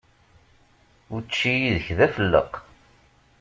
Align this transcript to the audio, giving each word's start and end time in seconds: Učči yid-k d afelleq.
Učči 1.15 1.53
yid-k 1.61 1.87
d 1.97 1.99
afelleq. 2.05 2.53